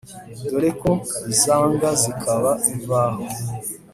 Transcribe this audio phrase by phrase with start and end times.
[0.49, 0.91] Dore ko
[1.41, 3.21] zanga zikaba imvaho.